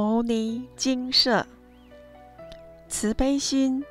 [0.00, 1.44] 摩尼精舍，
[2.86, 3.84] 慈悲心、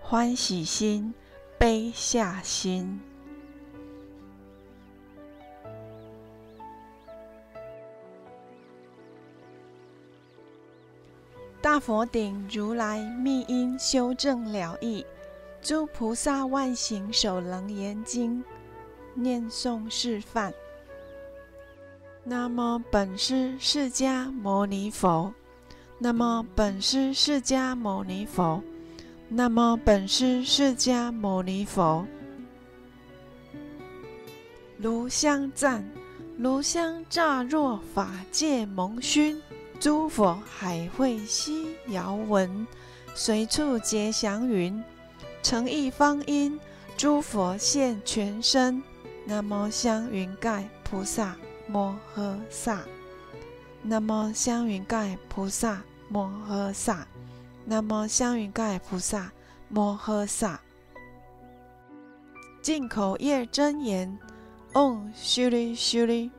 [0.00, 1.14] 欢喜心、
[1.56, 3.00] 悲下心。
[11.60, 15.06] 大佛顶如来密因修正了义，
[15.60, 18.42] 诸菩萨万行首楞严经
[19.14, 20.52] 念诵示范。
[22.24, 25.32] 那么本师释迦牟尼佛，
[26.04, 28.60] 那么本师释迦牟尼佛，
[29.28, 32.04] 那么本师释迦牟尼佛。
[34.78, 35.88] 炉香赞，
[36.38, 39.40] 炉香乍若法界蒙熏。
[39.78, 42.66] 诸佛海会悉遥闻，
[43.14, 44.82] 随处结祥云，
[45.40, 46.58] 诚意方音，
[46.96, 48.82] 诸佛现全身。
[49.24, 51.36] 那么香云盖菩萨
[51.68, 52.82] 摩诃萨，
[53.82, 55.80] 那么香云盖菩萨
[56.12, 57.06] 摩诃萨，
[57.64, 59.32] 南无香云盖菩萨
[59.70, 60.60] 摩诃萨。
[62.60, 64.18] 进口业真言：
[64.74, 66.30] 嗡修利修利，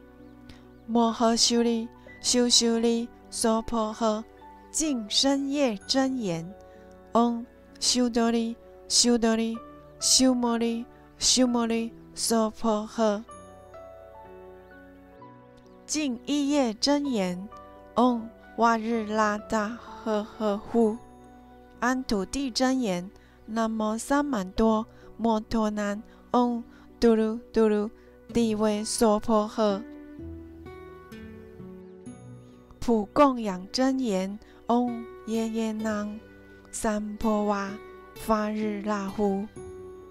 [0.86, 1.90] 摩诃修利
[2.22, 3.10] 修修利。
[3.32, 4.24] 娑婆诃，
[4.70, 6.48] 净身业真言，
[7.14, 7.44] 嗡
[7.80, 8.56] 修多利
[8.88, 9.58] 修多利
[10.00, 10.86] 修摩利
[11.18, 13.24] 修摩利娑婆诃。
[15.88, 17.50] 净一业真言，
[17.96, 20.98] 嗡瓦日拉达呵呵呼。
[21.80, 23.10] 安土地真言，
[23.48, 24.86] 南无三满多
[25.18, 26.02] 摩托南，
[26.32, 26.64] 嗡
[27.00, 27.90] 嘟噜嘟噜
[28.32, 29.82] 地位娑婆诃。
[32.80, 36.20] 普供养真言，嗡耶耶囊
[36.72, 37.72] 三婆哇
[38.16, 39.48] 发日那呼，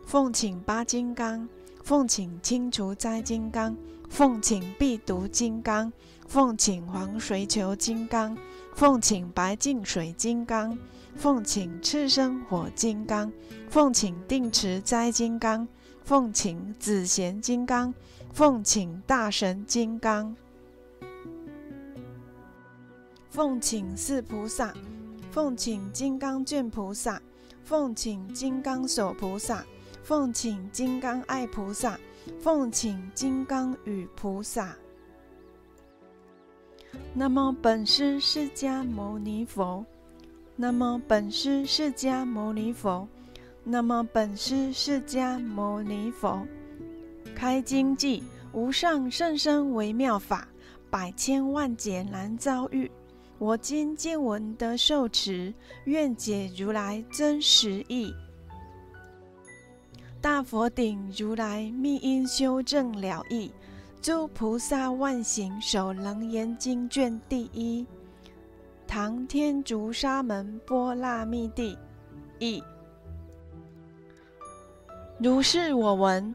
[0.04, 1.48] 奉请八金刚，
[1.84, 3.76] 奉请清除灾金刚，
[4.10, 5.92] 奉请必毒金刚，
[6.32, 8.34] 奉请黄水球金刚，
[8.74, 10.78] 奉请白净水金刚，
[11.14, 13.30] 奉请赤身火金刚，
[13.68, 15.68] 奉请定持灾金刚，
[16.02, 17.92] 奉请紫贤金刚，
[18.32, 20.34] 奉请大神金刚。
[23.28, 24.72] 奉请四菩萨，
[25.30, 27.20] 奉请金刚卷菩萨，
[27.62, 29.62] 奉请金刚手菩萨，
[30.02, 32.00] 奉请金刚爱菩萨，
[32.40, 34.74] 奉请金刚与菩萨。
[37.14, 39.84] 那么本师释迦牟尼佛，
[40.56, 43.06] 那么本师释迦牟尼佛，
[43.64, 46.46] 那么本师释迦牟尼佛。
[47.34, 48.22] 开经记：
[48.52, 50.48] 无上甚深微妙法，
[50.90, 52.90] 百千万劫难遭遇。
[53.38, 55.52] 我今见闻得受持，
[55.84, 58.14] 愿解如来真实义。
[60.20, 63.50] 大佛顶如来密因修正了义，
[64.02, 67.86] 诸菩萨万行首楞严经卷第一。
[68.84, 71.78] 唐天竺沙门波那密地
[72.40, 72.60] 译。
[75.20, 76.34] 如是我闻。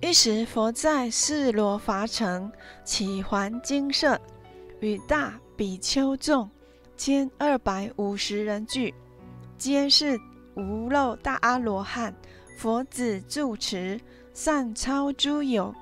[0.00, 2.50] 一时佛在四罗伐城，
[2.84, 4.18] 起还精舍，
[4.80, 5.38] 与大。
[5.56, 6.50] 比丘众
[6.96, 8.92] 千二百五十人聚，
[9.56, 10.18] 皆是
[10.56, 12.12] 无漏大阿罗汉。
[12.58, 14.00] 佛子住持，
[14.32, 15.72] 善超诸有，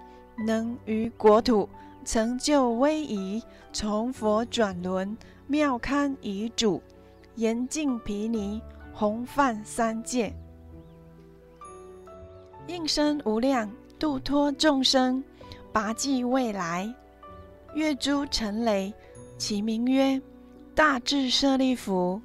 [0.45, 1.69] 能于国土
[2.05, 3.43] 成就威仪，
[3.73, 5.17] 从佛转轮，
[5.47, 6.83] 妙堪遗主，
[7.37, 8.61] 严净毗尼，
[8.93, 10.35] 弘泛三界，
[12.67, 15.23] 应身无量，度脱众生，
[15.73, 16.93] 拔济未来，
[17.75, 18.93] 月诸尘雷。
[19.39, 20.23] 其名曰
[20.73, 22.21] 大智舍利弗，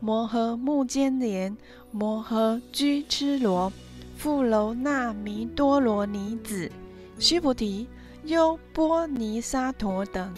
[0.00, 1.56] 摩诃目犍连，
[1.90, 3.72] 摩诃居痴罗，
[4.18, 6.70] 富楼那弥多罗尼子，
[7.18, 7.88] 须菩提，
[8.24, 10.34] 优波尼沙陀等，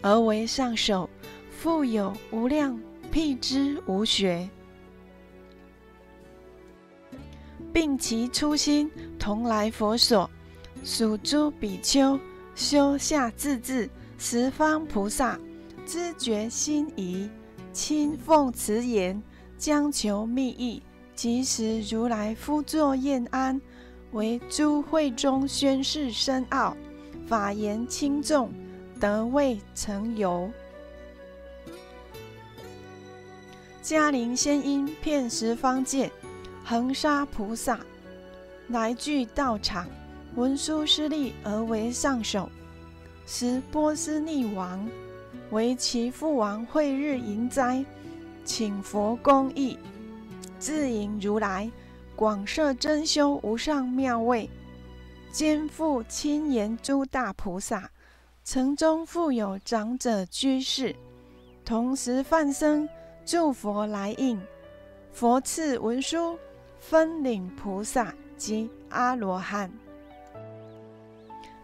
[0.00, 1.08] 而为上首，
[1.50, 2.78] 复有无量
[3.10, 4.48] 辟支无学，
[7.72, 10.30] 并其初心同来佛所，
[10.84, 12.18] 属诸比丘
[12.54, 13.88] 修下自治。
[14.18, 15.36] 十方菩萨
[15.84, 17.28] 知觉心仪，
[17.72, 19.20] 亲奉慈言，
[19.58, 20.80] 将求密意。
[21.16, 23.60] 即时如来夫作宴安，
[24.12, 26.76] 为诸会中宣示深奥，
[27.26, 28.50] 法言轻重，
[29.00, 30.50] 得未成有。
[33.82, 36.10] 迦陵仙音遍十方界，
[36.64, 37.80] 恒沙菩萨
[38.68, 39.88] 来具道场，
[40.36, 42.48] 文殊师利而为上首。
[43.26, 44.86] 时波斯匿王
[45.50, 47.84] 为其父王会日迎斋，
[48.44, 49.78] 请佛公义，
[50.58, 51.70] 自迎如来，
[52.14, 54.48] 广设真修无上妙位，
[55.30, 57.90] 兼复亲言诸大菩萨，
[58.44, 60.94] 城中复有长者居士，
[61.64, 62.88] 同时梵僧
[63.24, 64.40] 诸佛来应，
[65.12, 66.38] 佛赐文殊
[66.78, 69.70] 分领菩萨及阿罗汉。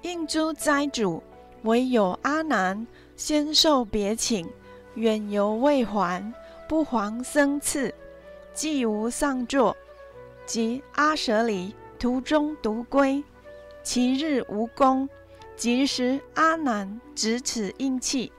[0.03, 1.23] 应诸斋主，
[1.63, 2.87] 唯有阿难
[3.17, 4.49] 先受别请，
[4.95, 6.33] 远游未还，
[6.69, 7.93] 不还僧赐，
[8.55, 9.77] 既无上座，
[10.49, 13.23] 即阿舍离途中独归。
[13.83, 15.09] 其日无功，
[15.57, 18.33] 即时阿难执此印器，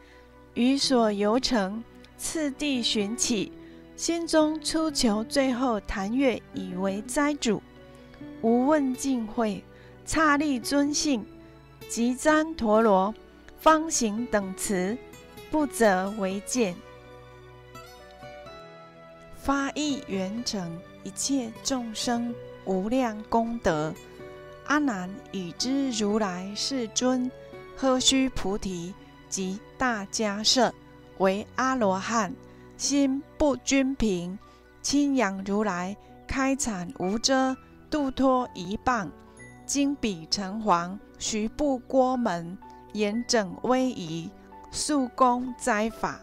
[0.55, 1.83] 于所游城，
[2.17, 3.51] 次第寻起，
[3.95, 7.61] 心中初求最后谈月以为斋主，
[8.41, 9.63] 无问尽会，
[10.03, 11.23] 刹利尊姓，
[11.87, 13.13] 即旃陀罗，
[13.59, 14.97] 方行等词，
[15.51, 16.75] 不择为见，
[19.35, 20.79] 发意圆成
[21.09, 22.35] 一切众生
[22.65, 23.91] 无量功德。
[24.67, 27.31] 阿难已知如来世尊，
[27.75, 28.93] 何须菩提
[29.27, 30.71] 及大迦叶
[31.17, 32.31] 为阿罗汉，
[32.77, 34.37] 心不均平，
[34.83, 35.97] 亲仰如来
[36.27, 37.57] 开阐无遮，
[37.89, 39.11] 度脱一棒，
[39.65, 42.55] 金笔成黄，徐步郭门，
[42.93, 44.29] 严整威仪，
[44.69, 46.19] 速功斋法。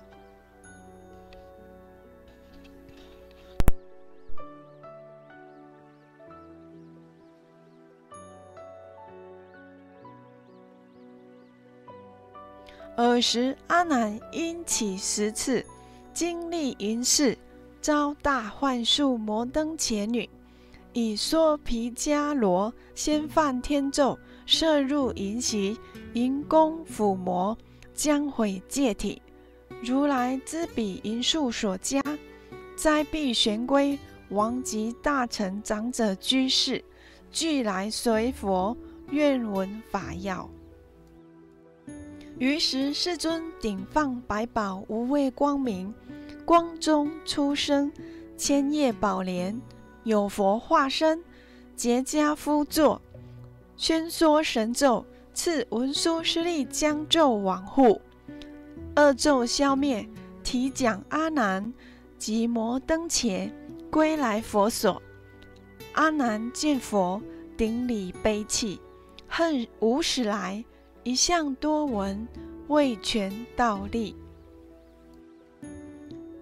[12.96, 15.64] 尔时，阿难因起十次，
[16.14, 17.36] 经历淫事，
[17.82, 20.28] 遭大幻术摩登伽女
[20.94, 25.78] 以说毗迦罗先犯天咒，摄入淫习，
[26.14, 27.56] 淫功腐魔，
[27.94, 29.20] 将毁戒体。
[29.82, 32.02] 如来知彼淫术所加，
[32.76, 33.98] 灾必玄归。
[34.30, 36.82] 王及大臣长者居士，
[37.30, 38.76] 俱来随佛，
[39.10, 40.50] 愿闻法要。
[42.38, 45.94] 于是世尊顶放百宝无畏光明，
[46.44, 47.90] 光中出生
[48.36, 49.58] 千叶宝莲，
[50.04, 51.24] 有佛化身，
[51.74, 53.00] 结跏趺坐，
[53.76, 58.02] 宣说神咒，赐文殊师利将咒往护，
[58.96, 60.06] 恶咒消灭，
[60.44, 61.72] 提讲阿难
[62.18, 63.50] 及摩登伽
[63.90, 65.00] 归来佛所。
[65.94, 67.22] 阿难见佛，
[67.56, 68.78] 顶礼悲泣，
[69.26, 70.62] 恨无始来。
[71.06, 72.26] 一向多闻，
[72.66, 74.16] 未全道力。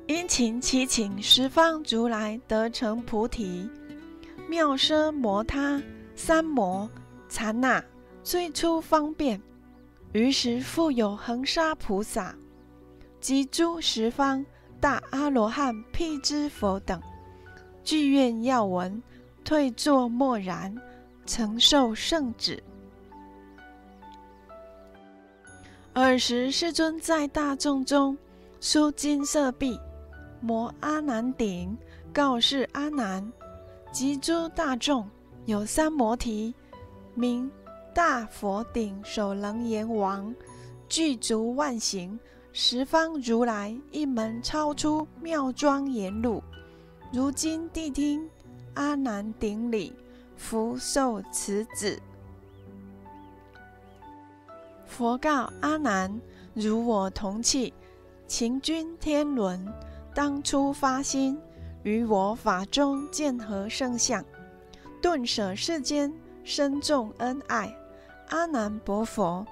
[0.06, 3.69] 殷勤祈请十方如来得成菩提，
[4.49, 5.82] 妙奢摩他
[6.16, 6.88] 三摩
[7.28, 7.84] 禅那
[8.22, 9.38] 最初方便。
[10.14, 12.34] 于是复有恒沙菩萨
[13.20, 14.43] 及诸十方
[14.81, 16.99] 大阿罗汉辟支佛等，
[17.82, 19.02] 具愿要闻，
[19.44, 20.75] 退坐默然，
[21.26, 22.62] 承受圣旨。
[25.94, 28.19] 尔时，世尊在大众中
[28.61, 29.79] 书金色壁，
[30.41, 31.76] 摩阿难顶，
[32.12, 33.32] 告示阿难
[33.93, 35.08] 及诸大众：
[35.44, 36.52] 有三摩提，
[37.14, 37.49] 名
[37.94, 40.35] 大佛顶首楞严王，
[40.88, 42.19] 具足万行，
[42.52, 46.43] 十方如来一门超出妙庄严路。
[47.12, 48.29] 如今谛听
[48.75, 49.93] 阿难顶礼，
[50.37, 51.97] 福受此子。
[54.94, 56.20] 佛告阿难
[56.55, 57.75] ：“如我同契，
[58.28, 59.66] 勤君天伦，
[60.14, 61.37] 当初发心，
[61.83, 64.25] 于我法中见何圣相？
[65.02, 66.14] 顿舍世间，
[66.45, 67.76] 深重恩爱。
[68.28, 69.45] 阿难薄佛，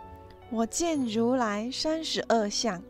[0.49, 2.81] 我见如来三十二相，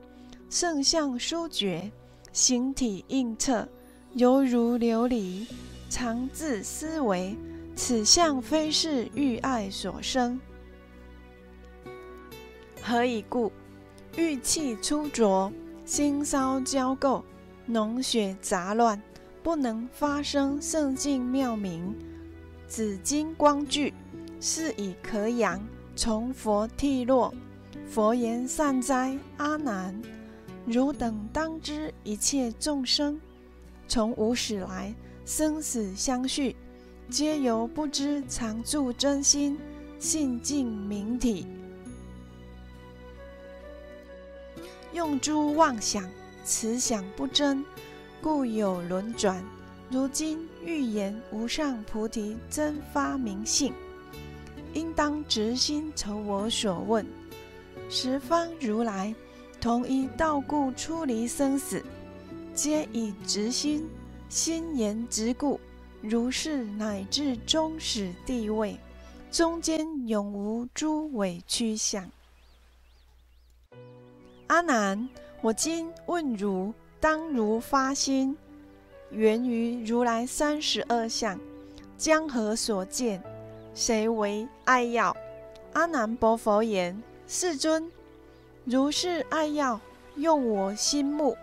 [0.50, 1.91] 圣相殊绝，
[2.35, 3.67] 形体映彻，
[4.12, 5.47] 犹如琉璃。
[5.88, 7.35] 常自思维，
[7.75, 10.38] 此相非是欲爱所生。”
[12.83, 13.53] 何以故？
[14.17, 15.51] 欲气粗浊，
[15.85, 17.23] 心烧焦垢，
[17.69, 19.01] 脓血杂乱，
[19.43, 21.97] 不能发生圣境妙明。
[22.67, 23.95] 紫金光聚，
[24.41, 27.33] 是以可养，从佛剃落。
[27.87, 30.03] 佛言：善哉，阿难！
[30.67, 33.21] 汝等当知，一切众生，
[33.87, 34.93] 从无始来，
[35.25, 36.57] 生死相续，
[37.09, 39.57] 皆由不知常住真心，
[39.99, 41.47] 性净明体。
[44.93, 46.09] 用诸妄想，
[46.45, 47.65] 此想不真，
[48.21, 49.43] 故有轮转。
[49.91, 53.73] 如今欲言无上菩提真发明性，
[54.75, 57.07] 应当直心酬我所问。
[57.89, 59.15] 十方如来
[59.61, 61.85] 同一道故出离生死，
[62.55, 63.87] 皆以直心
[64.29, 65.61] 心言直故，
[66.01, 68.79] 如是乃至终始地位，
[69.31, 72.11] 中间永无诸委屈相。
[74.52, 75.09] 阿难，
[75.40, 78.37] 我今问如，当如发心，
[79.09, 81.40] 源于如来三十二相，
[81.97, 83.23] 江河所见，
[83.75, 85.16] 谁为爱药？
[85.73, 87.90] 阿难波佛言：世尊，
[88.66, 89.80] 如是爱药，
[90.16, 91.35] 用我心目，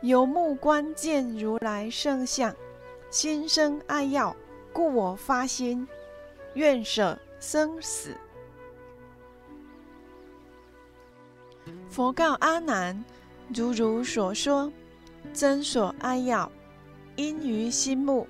[0.00, 2.52] 由目观见如来圣相，
[3.08, 4.34] 心生爱药，
[4.72, 5.86] 故我发心，
[6.54, 8.16] 愿舍生死。
[11.88, 13.04] 佛告阿难：
[13.54, 14.72] 如如所说，
[15.32, 16.50] 真所爱要，
[17.16, 18.26] 因于心目。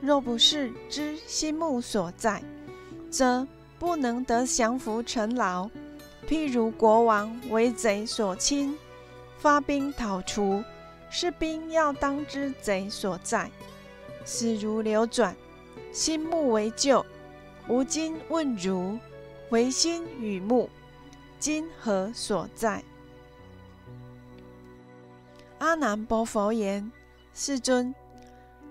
[0.00, 2.42] 若不是知心目所在，
[3.10, 3.46] 则
[3.78, 5.70] 不能得降伏尘劳。
[6.28, 8.76] 譬如国王为贼所侵，
[9.38, 10.62] 发兵讨除，
[11.08, 13.50] 士兵要当知贼所在，
[14.24, 15.34] 死如流转，
[15.92, 17.04] 心目为救。
[17.68, 18.98] 吾今问如，
[19.50, 20.68] 唯心与目，
[21.44, 22.82] 今何所在？
[25.58, 26.90] 阿难波佛言
[27.34, 27.94] ：“世尊，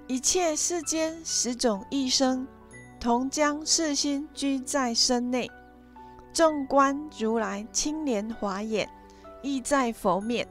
[0.07, 2.47] 一切世间十种一生，
[2.99, 5.47] 同将世心居在身内。
[6.33, 8.89] 纵观如来清莲华眼，
[9.43, 10.47] 亦在佛面。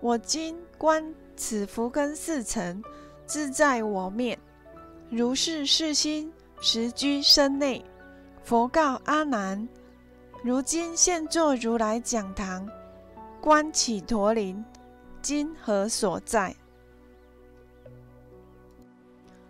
[0.00, 2.82] 我今观此福根四尘，
[3.24, 4.36] 自在我面。
[5.08, 7.84] 如是世心实居身内。
[8.42, 9.68] 佛告阿难：
[10.44, 12.68] 如今现作如来讲堂，
[13.40, 14.64] 观起陀林。”
[15.22, 16.56] 今何所在？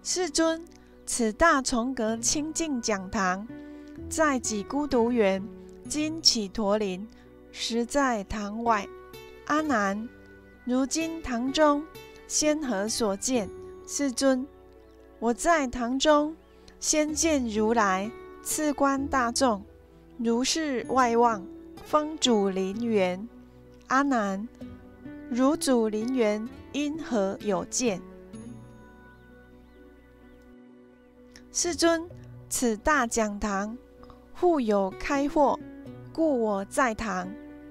[0.03, 0.63] 世尊，
[1.07, 3.49] 此大重阁清净讲堂，
[4.11, 5.43] 在己孤独园，
[5.89, 7.09] 今起陀林，
[7.53, 8.87] 实在堂外。
[9.47, 10.07] 阿难，
[10.67, 11.83] 如今堂中
[12.29, 13.49] 先何所见？
[13.87, 14.47] 世尊，
[15.19, 16.37] 我在堂中
[16.79, 18.11] 先见如来，
[18.43, 19.65] 次观大众，
[20.19, 21.45] 如是外望，
[21.85, 23.29] 方主林园。
[23.89, 24.47] 阿难。
[25.31, 28.01] 如主林园，因何有见？
[31.53, 32.09] 世尊，
[32.49, 33.77] 此大讲堂，
[34.35, 35.59] 户有开豁，
[36.13, 37.29] 故我在堂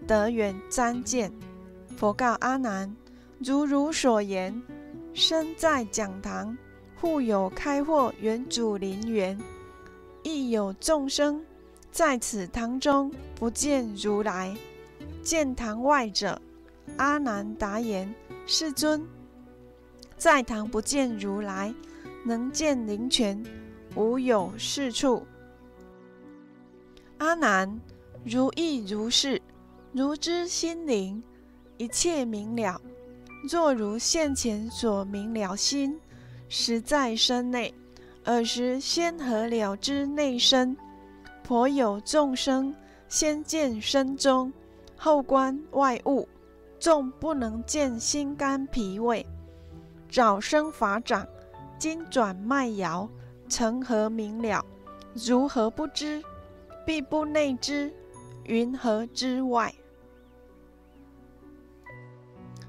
[0.07, 1.31] 得远瞻见。
[1.95, 2.95] 佛告阿难：
[3.39, 4.61] 如汝所言，
[5.13, 6.57] 身在讲堂，
[6.99, 9.39] 户有开豁，远主林园，
[10.23, 11.43] 亦有众生
[11.91, 14.55] 在此堂中不见如来，
[15.21, 16.41] 见堂外者。
[16.97, 18.13] 阿难答言
[18.47, 19.05] ：“世尊，
[20.17, 21.73] 在堂不见如来，
[22.25, 23.43] 能见灵泉，
[23.95, 25.25] 无有是处。”
[27.19, 27.79] 阿难，
[28.23, 29.41] 如意如是。
[29.93, 31.21] 如知心灵，
[31.77, 32.81] 一切明了。
[33.43, 35.99] 若如现前所明了心，
[36.47, 37.73] 实在身内。
[38.23, 40.77] 尔时先何了知内身？
[41.43, 42.75] 颇有众生
[43.07, 44.51] 先见身中，
[44.95, 46.27] 后观外物。
[46.79, 49.23] 众不能见心肝脾胃，
[50.09, 51.27] 早生法掌，
[51.77, 53.07] 今转脉摇，
[53.47, 54.65] 成何明了？
[55.13, 56.23] 如何不知？
[56.83, 57.93] 必不内知，
[58.45, 59.71] 云何之外？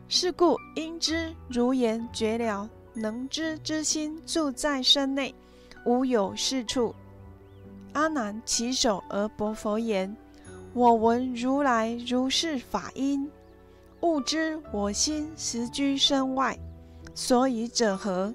[0.08, 5.34] 是故应知如言绝了，能知之心住在身内，
[5.86, 6.94] 无有是处。
[7.92, 10.16] 阿难起手而薄佛言：
[10.72, 13.30] 我闻如来如是法音。
[14.00, 16.58] 悟知我心实居身外，
[17.14, 18.34] 所以者何？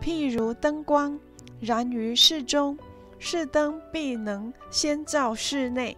[0.00, 1.18] 譬如灯光
[1.60, 2.78] 燃于室中，
[3.18, 5.96] 室灯必能先照室内，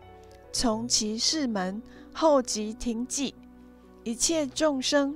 [0.50, 1.82] 从其室门
[2.12, 3.35] 后即停寂，
[4.02, 5.14] 一切众生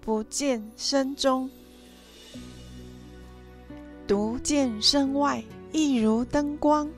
[0.00, 1.48] 不见身中，
[4.06, 6.90] 独见身外，亦如灯光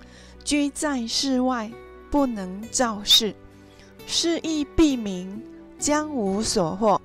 [0.49, 1.71] 居在室外，
[2.11, 3.35] 不能照室，
[4.07, 5.43] 是亦必明。
[5.79, 6.99] 将无所获，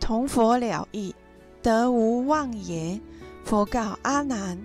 [0.00, 1.14] 同佛了义，
[1.62, 2.98] 得无妄也。
[3.44, 4.58] 佛告阿难：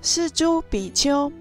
[0.00, 1.32] 是诸比丘，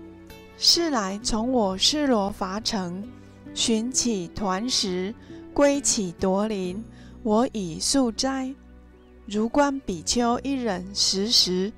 [0.57, 3.07] 是来从我释罗伐城，
[3.53, 5.13] 寻起团食，
[5.53, 6.83] 归起夺林。
[7.21, 8.51] 我以素斋，
[9.27, 11.71] 如观比丘一人食时，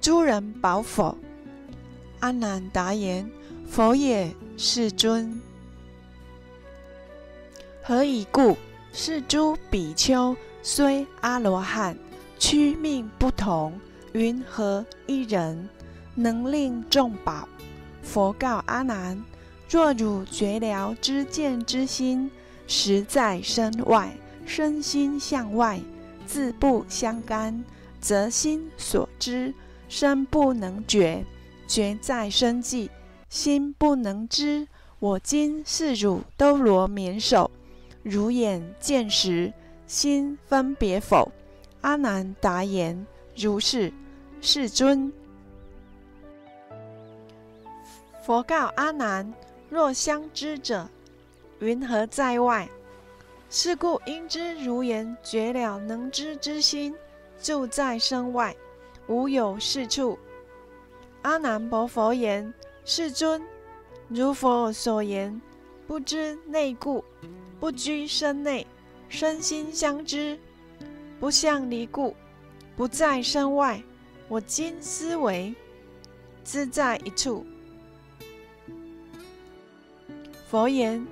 [0.00, 1.14] 诸人饱否？
[2.20, 3.30] 阿难答言：
[3.68, 5.40] 佛也，世尊。
[7.82, 8.56] 何以故？
[8.90, 11.96] 是诸比丘虽阿罗汉，
[12.38, 13.78] 躯命不同，
[14.12, 15.68] 云何一人
[16.14, 17.46] 能令众饱？
[18.02, 19.22] 佛告阿难：
[19.68, 22.30] 若汝觉了知见之心，
[22.66, 25.78] 实在身外，身心向外，
[26.26, 27.62] 自不相干，
[28.00, 29.54] 则心所知，
[29.88, 31.22] 身不能觉；
[31.68, 32.90] 觉在身际，
[33.28, 34.68] 心不能知。
[35.00, 37.50] 我今是汝兜罗绵手。
[38.02, 39.52] 如眼见时，
[39.86, 41.30] 心分别否？
[41.82, 43.06] 阿难答言：
[43.36, 43.92] 如是，
[44.40, 45.12] 世尊。
[48.24, 49.32] 佛告阿难：
[49.70, 50.88] 若相知者，
[51.60, 52.68] 云何在外？
[53.50, 56.94] 是故应知如言绝了能知之心，
[57.40, 58.54] 住在身外，
[59.06, 60.18] 无有是处。
[61.22, 62.52] 阿难薄佛言：
[62.90, 63.42] 世尊，
[64.08, 65.38] 如佛所言，
[65.86, 67.04] 不知内故，
[67.60, 68.66] 不居身内，
[69.10, 70.38] 身心相知，
[71.20, 72.16] 不向离故，
[72.74, 73.78] 不在身外。
[74.26, 75.54] 我今思维，
[76.42, 77.44] 自在一处。
[80.48, 81.06] 佛言：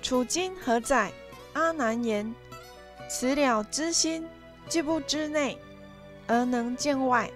[0.00, 1.10] 处今何在？
[1.54, 2.32] 阿难言
[3.10, 4.24] ：“此了知心，
[4.68, 5.58] 既不知内，
[6.28, 7.28] 而能见外。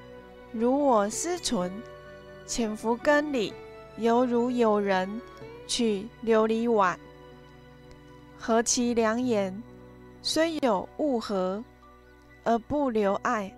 [0.52, 1.72] 如我思存，
[2.46, 3.52] 潜伏根里，
[4.00, 5.20] 犹如有人
[5.66, 6.98] 取琉璃碗，
[8.38, 9.62] 何其两眼，
[10.22, 11.62] 虽有物合，
[12.44, 13.54] 而不留爱。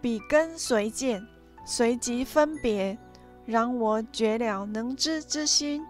[0.00, 1.22] 彼根随见，
[1.66, 2.96] 随即分别。
[3.44, 5.84] 然我觉了能知之心，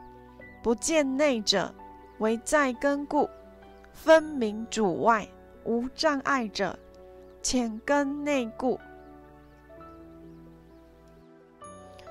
[0.65, 1.73] 不见内者，
[2.19, 3.31] 为在根故。”
[3.95, 5.27] 分明主外
[5.65, 6.77] 无障碍者，
[7.41, 8.79] 浅根内故。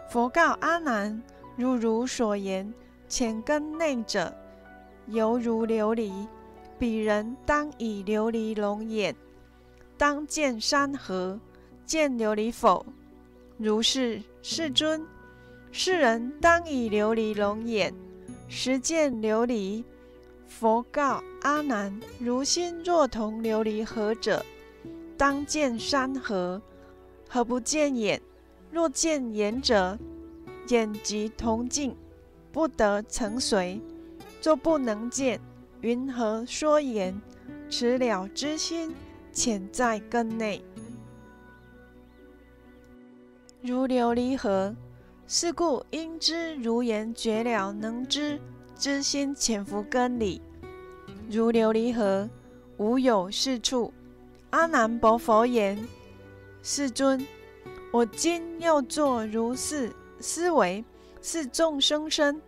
[0.10, 1.22] 佛告阿难：
[1.56, 2.74] 如如所言，
[3.08, 4.34] 浅根内者，
[5.08, 6.12] 犹如琉璃。
[6.78, 9.16] 彼人当以琉璃龙眼，
[9.98, 11.40] 当见山河，
[11.86, 12.86] 见琉璃否？
[13.58, 15.02] 如是，世尊。
[15.72, 17.94] 世人当以琉璃龙眼，
[18.50, 19.84] 实见琉璃。
[20.48, 24.46] 佛告阿难：如心若同琉璃何者，
[25.18, 26.62] 当见山河，
[27.30, 28.22] 何不见眼？
[28.72, 29.98] 若见眼者，
[30.68, 31.96] 眼即同镜，
[32.52, 33.82] 不得成随。
[34.44, 35.40] 若不能见，
[35.82, 37.20] 云何说言？
[37.70, 38.96] 此了之心，
[39.32, 40.64] 潜在根内，
[43.62, 44.76] 如琉璃河。
[45.28, 48.40] 是故应知如言绝了，能知。
[48.78, 50.42] 知心潜伏根里，
[51.32, 52.30] 如琉璃河，
[52.78, 53.92] 无有是处。
[54.52, 55.88] 阿难薄佛言
[56.62, 57.26] ：“世尊，
[57.92, 60.84] 我今又作如是思维：
[61.22, 62.42] 是众生身，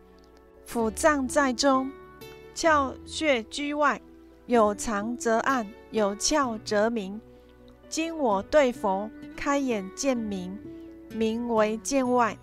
[0.68, 1.92] 腑脏在中，
[2.56, 4.02] 窍穴居外，
[4.46, 7.20] 有藏则暗，有窍则明。
[7.90, 10.58] 今我对佛开眼见明，
[11.12, 12.36] 明为见外；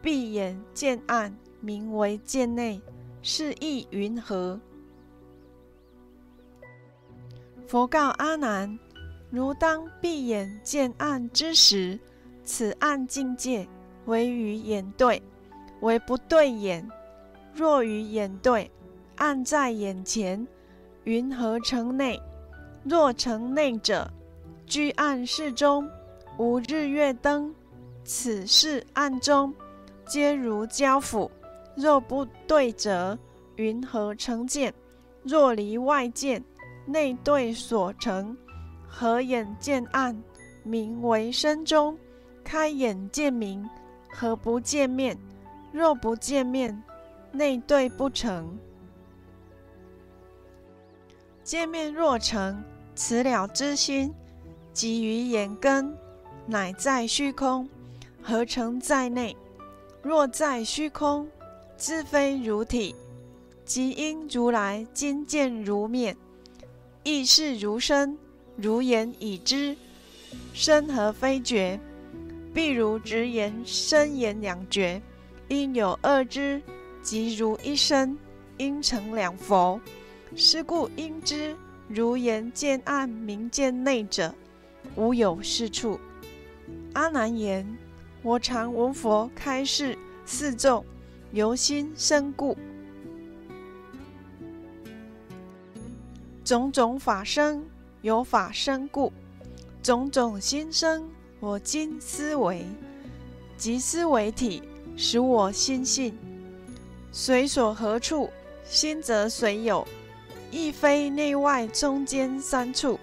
[0.00, 2.80] 闭眼见暗，明为见内。”
[3.26, 4.60] 是意云何？
[7.66, 8.78] 佛告阿难：
[9.30, 11.98] 如当闭眼见暗之时，
[12.44, 13.66] 此暗境界
[14.06, 15.22] 为与眼对，
[15.80, 16.88] 为不对眼。
[17.54, 18.70] 若与眼对，
[19.16, 20.46] 暗在眼前，
[21.04, 22.20] 云何成内？
[22.82, 24.10] 若成内者，
[24.66, 25.88] 居暗室中，
[26.36, 27.54] 无日月灯，
[28.02, 29.54] 此是暗中，
[30.06, 31.30] 皆如胶腐。
[31.76, 33.18] 若不对者，
[33.56, 34.74] 云何成见？
[35.22, 36.44] 若离外见，
[36.86, 38.36] 内对所成。
[38.86, 40.22] 合眼见暗，
[40.62, 41.96] 名为身中；
[42.44, 43.68] 开眼见明，
[44.16, 45.18] 何不见面？
[45.72, 46.80] 若不见面，
[47.32, 48.56] 内对不成。
[51.42, 52.62] 见面若成，
[52.94, 54.14] 此了之心，
[54.72, 55.92] 即于眼根，
[56.46, 57.68] 乃在虚空，
[58.22, 59.36] 何成在内。
[60.00, 61.28] 若在虚空，
[61.76, 62.94] 自非如体，
[63.64, 66.16] 即因如来今见如面，
[67.02, 68.16] 亦是如身，
[68.56, 69.76] 如言已知。
[70.52, 71.80] 身何非觉？
[72.54, 75.02] 譬如直言身言两绝，
[75.48, 76.62] 因有二知，
[77.02, 78.16] 即如一身，
[78.56, 79.80] 因成两佛。
[80.36, 81.56] 是故应知
[81.88, 84.34] 如言见暗明见内者，
[84.96, 85.98] 无有是处。
[86.92, 87.66] 阿难言：
[88.22, 90.84] 我常闻佛开示四众。
[91.32, 92.56] 由心生故，
[96.44, 97.66] 种种法生，
[98.02, 99.10] 由法生故；
[99.82, 102.64] 种种心生，我今思维，
[103.56, 104.62] 即思维体，
[104.96, 106.16] 使我心性
[107.12, 108.30] 随所何处，
[108.64, 109.86] 心则随有，
[110.50, 112.98] 亦非内外中间三处。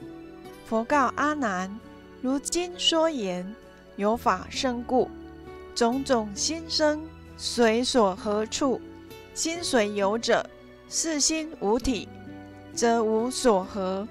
[0.65, 1.79] 佛告阿难：
[2.21, 3.55] 如今说言，
[3.95, 5.09] 有法生故，
[5.75, 7.01] 种种心生。
[7.37, 8.79] 随所何处，
[9.33, 10.47] 心随有者，
[10.87, 12.07] 是心无体，
[12.73, 14.07] 则无所合。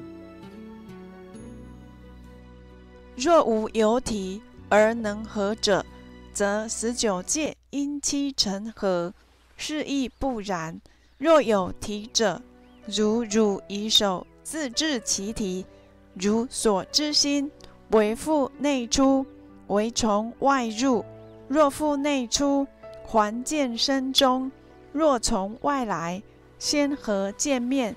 [3.17, 5.85] 若无有体而能合者，
[6.33, 9.13] 则十九界因七成合，
[9.57, 10.81] 是亦不然。
[11.19, 12.41] 若有体者，
[12.87, 15.67] 如汝以手自制其体，
[16.15, 17.51] 如所知心，
[17.91, 19.27] 为复内出，
[19.67, 21.05] 为从外入。
[21.47, 22.67] 若复内出，
[23.05, 24.51] 还见身中；
[24.93, 26.23] 若从外来，
[26.59, 27.95] 先何见面？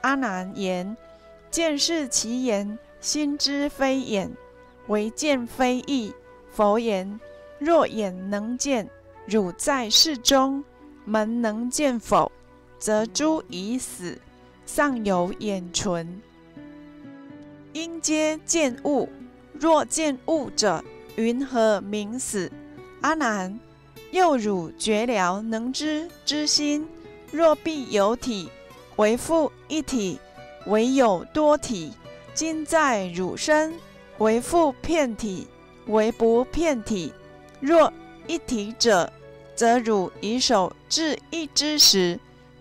[0.00, 0.96] 阿难言：
[1.50, 4.30] 见是其言，心知非眼，
[4.88, 6.12] 唯见非意。
[6.50, 7.18] 佛言：
[7.58, 8.88] 若眼能见，
[9.26, 10.64] 汝在世中，
[11.04, 12.30] 门能见否？
[12.78, 14.18] 则诸已死，
[14.66, 16.20] 尚有眼存。
[17.72, 19.08] 因皆见物，
[19.58, 20.84] 若见物者，
[21.16, 22.52] 云何名死？
[23.00, 23.58] 阿难，
[24.10, 26.86] 又汝觉了能知之心，
[27.32, 28.48] 若必有体，
[28.96, 30.18] 为复一体；
[30.66, 31.92] 唯有多体，
[32.34, 33.72] 今在汝身，
[34.18, 35.46] 为复片体，
[35.86, 37.12] 为不片体。
[37.60, 37.92] 若
[38.26, 39.12] 一体者，
[39.54, 42.18] 则汝以手至一之时，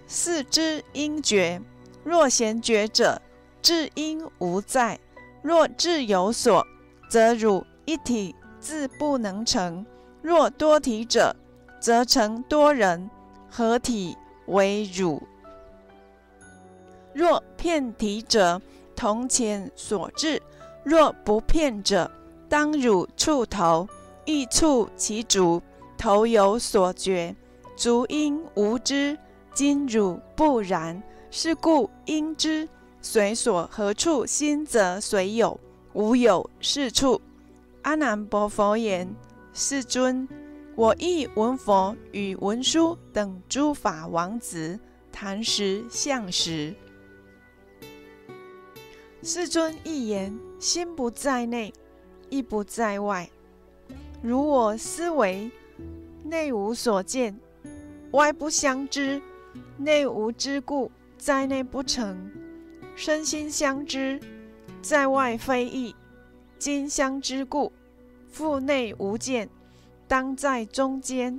[0.08, 1.62] 四肢应觉；
[2.04, 3.22] 若闲觉者，
[3.62, 4.98] 至因无在；
[5.42, 6.66] 若智有所，
[7.10, 9.86] 则汝一体自不能成。
[10.22, 11.36] 若多体者，
[11.80, 13.10] 则成多人
[13.50, 15.22] 合体为汝；
[17.14, 18.62] 若片体者，
[18.96, 20.40] 同前所至；
[20.84, 22.12] 若不骗者，
[22.50, 23.88] 当汝触头，
[24.26, 25.62] 亦触其足，
[25.98, 27.36] 头有所觉，
[27.76, 29.18] 足因无知。
[29.54, 32.68] 今汝不然，是故应知
[33.02, 35.60] 随所何处心，则随有，
[35.94, 37.22] 无有是处。
[37.84, 39.16] 阿难波佛言。
[39.54, 40.28] 世尊，
[40.76, 44.80] 我亦闻佛与文殊等诸法王子
[45.12, 46.74] 谈时相时。
[49.22, 51.74] 世尊一言：心不在内，
[52.30, 53.30] 意不在外。
[54.22, 55.52] 如我思维，
[56.24, 57.38] 内无所见，
[58.12, 59.22] 外不相知。
[59.78, 62.16] 内无之故，在内不成；
[62.96, 64.18] 身心相知，
[64.82, 65.94] 在外非异。
[66.58, 67.70] 今相知故。
[68.30, 69.50] 腹内无见，
[70.08, 71.38] 当在中间。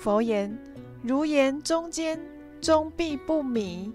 [0.00, 0.58] 佛言：
[1.02, 2.18] 如言中间，
[2.62, 3.92] 终必不迷，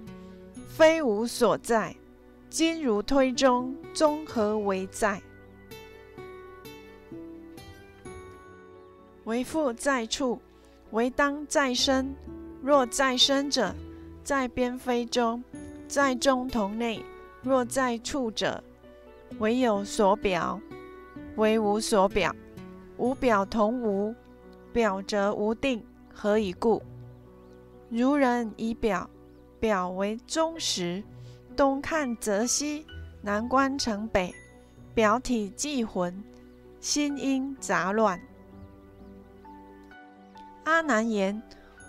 [0.70, 1.96] 非无所在。
[2.50, 5.22] 今如推中，中何为在？
[9.26, 10.40] 为复在处，
[10.92, 12.16] 为当在身。
[12.64, 13.76] 若在身者，
[14.24, 15.44] 在边非中，
[15.88, 17.04] 在中同内。
[17.44, 18.64] 若在处者，
[19.40, 20.60] 唯有所表。
[21.36, 22.34] 为无所表，
[22.98, 24.16] 无表同无，
[24.74, 26.82] 表则无定，何以故？
[27.90, 29.08] 如人以表，
[29.60, 31.04] 表为中实，
[31.58, 32.86] 东看则西，
[33.20, 34.32] 南观成北，
[34.94, 36.24] 表体即浑，
[36.80, 38.22] 心因杂乱。
[40.66, 41.42] 阿难言：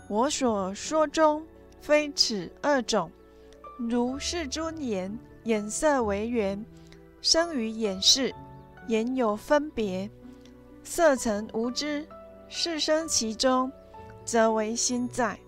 [0.08, 1.46] 我所说中，
[1.82, 3.10] 非此二种。
[3.78, 6.64] 如世尊言，眼色为缘，
[7.20, 8.34] 生于眼识。
[8.86, 10.10] 言有分别，
[10.82, 12.08] 色尘无知，
[12.48, 13.70] 是生其中，
[14.24, 15.38] 则为心在。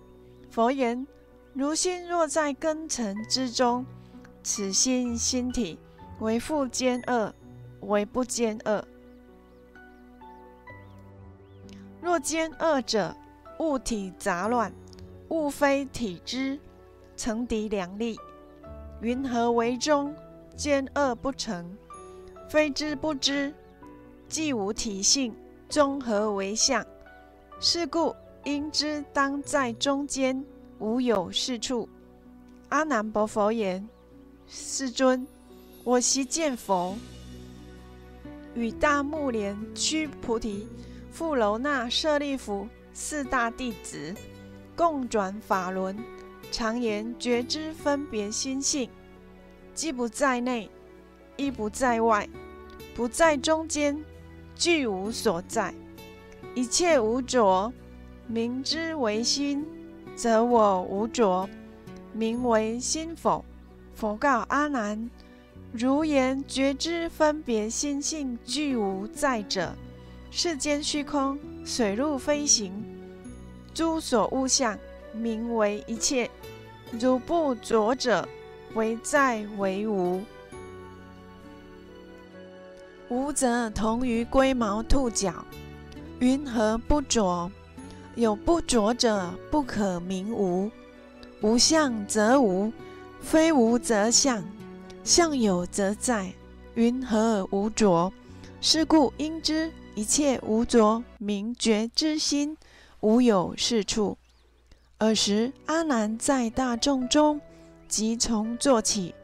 [0.51, 1.07] 佛言：
[1.55, 3.83] 如心若在根尘之中，
[4.43, 5.77] 此心心体
[6.19, 7.33] 为复兼恶，
[7.81, 8.85] 为不兼恶。
[12.01, 13.15] 若兼恶者，
[13.59, 14.73] 物体杂乱，
[15.29, 16.59] 物非体之，
[17.15, 18.17] 成敌两利，
[19.01, 20.15] 云何为中？
[20.55, 21.77] 兼恶不成。
[22.49, 23.53] 非知不知，
[24.27, 25.33] 既无体性，
[25.69, 26.85] 综合为相。
[27.59, 30.43] 是故应知当在中间，
[30.79, 31.87] 无有是处。
[32.69, 33.87] 阿难伯佛言：
[34.53, 35.25] 世尊，
[35.85, 36.97] 我昔见佛
[38.53, 40.67] 与大目连须菩提、
[41.09, 44.13] 富楼那舍利弗四大弟子
[44.75, 45.97] 共转法轮，
[46.51, 48.89] 常言觉知分别心性，
[49.73, 50.69] 既不在内。
[51.37, 52.27] 亦不在外，
[52.93, 53.97] 不在中间，
[54.53, 55.73] 具无所在，
[56.53, 57.71] 一切无着，
[58.27, 59.65] 名之为心，
[60.13, 61.49] 则我无着，
[62.11, 63.43] 名为心否？
[64.01, 65.11] 佛告阿难：
[65.71, 69.75] 如言觉知分别心性具无在者，
[70.31, 72.73] 世间虚空，水陆飞行，
[73.75, 74.75] 诸所物象，
[75.13, 76.27] 名为一切。
[76.99, 78.27] 如不着者，
[78.73, 80.23] 为在为无。
[83.07, 85.45] 无则同于龟毛兔角，
[86.17, 87.51] 云何不着？
[88.15, 90.71] 有不着者，不可名无。
[91.41, 92.73] 无相则无，
[93.21, 94.43] 非无则相。
[95.03, 96.33] 相有则在，
[96.75, 98.11] 云何无着？
[98.59, 102.57] 是故应知一切无着，名觉之心，
[102.99, 104.17] 无有是处。
[104.99, 107.41] 尔时阿难在大众中，
[107.87, 109.15] 即从坐起，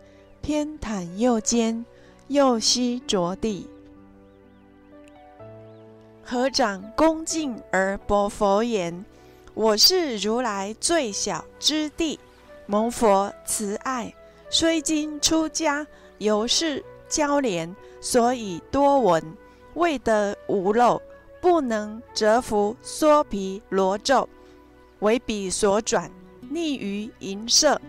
[0.41, 1.85] 偏袒右肩。
[2.29, 3.69] 右膝着地。
[6.21, 9.05] 合掌恭敬而薄佛言
[9.55, 12.19] ：“我是如来最小之弟，
[12.67, 14.13] 蒙佛慈爱，
[14.49, 19.23] 虽今出家，犹是交连，所以多闻，
[19.75, 21.01] 未得无漏，
[21.41, 24.27] 不能折服缩皮罗咒，
[24.99, 26.11] 为彼所转，
[26.51, 27.79] 溺于淫色，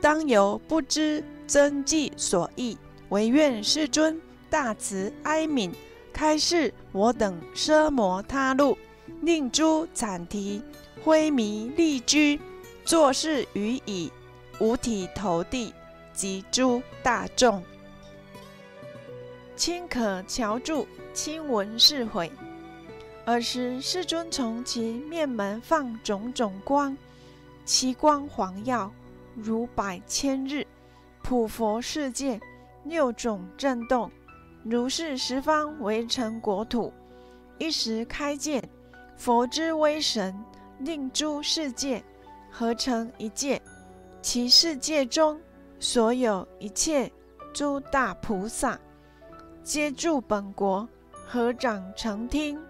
[0.00, 5.72] 当由不知真迹所译，唯愿世尊大慈哀悯。”
[6.10, 8.76] 开示我等奢摩他路，
[9.22, 10.60] 令诸惨提
[11.04, 12.40] 灰迷利居，
[12.84, 14.10] 作事于以
[14.60, 15.72] 五体投地
[16.12, 17.62] 及诸大众，
[19.54, 22.30] 亲可瞧住，亲闻是悔。
[23.24, 26.96] 尔时世尊从其面门放种种光，
[27.64, 28.92] 其光黄耀，
[29.36, 30.66] 如百千日，
[31.22, 32.40] 普佛世界
[32.84, 34.10] 六种震动。
[34.64, 36.92] 如是十方围城国土，
[37.58, 38.68] 一时开见，
[39.16, 40.36] 佛之威神，
[40.80, 42.02] 令诸世界
[42.50, 43.62] 合成一界。
[44.30, 45.40] 其世界中
[45.80, 47.10] 所有一切
[47.50, 48.78] 诸大菩萨，
[49.64, 50.86] 皆住本国，
[51.26, 52.60] 合掌成听。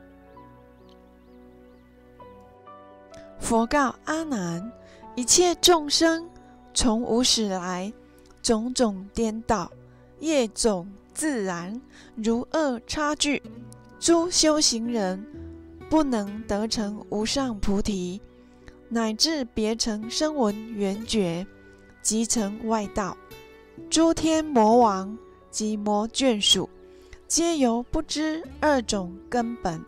[3.40, 4.70] 佛告阿难：
[5.16, 6.30] 一切众生
[6.72, 7.92] 从无始来，
[8.40, 9.68] 种种颠倒，
[10.20, 10.88] 业种。
[11.12, 11.82] 自然
[12.14, 13.42] 如恶差距，
[13.98, 15.26] 诸修行人
[15.90, 18.22] 不能得成无上菩提，
[18.90, 21.46] 乃至别成声闻缘觉，
[22.00, 23.16] 即成外道。
[23.90, 25.16] 诸天魔王
[25.50, 26.68] 及魔眷属，
[27.26, 29.84] 皆由不知二种根本，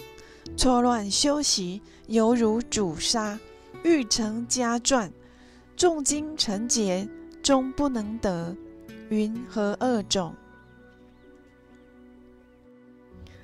[0.56, 3.38] 错乱修习，犹如主杀，
[3.82, 5.10] 欲成家传，
[5.76, 7.08] 重经成劫，
[7.42, 8.54] 终不能得。
[9.08, 10.34] 云何二种？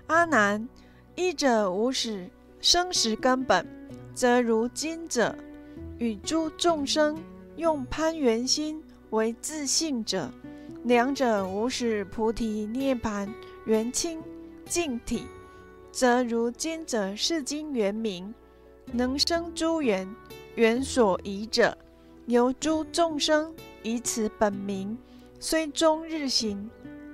[0.07, 0.69] 阿难，
[1.16, 3.66] 一者无始生时根本，
[4.16, 5.37] 则如今者
[5.98, 7.18] 与诸众生
[7.57, 10.31] 用攀缘心为自信者，
[10.85, 13.29] 两者无始菩提涅盘
[13.66, 14.22] 缘清
[14.64, 15.26] 净体，
[15.92, 18.35] 则如今者是经缘名，
[18.90, 20.09] 能生诸缘
[20.55, 21.76] 缘所依者，
[22.24, 24.96] 由诸众生以此本名，
[25.38, 26.70] 虽终日行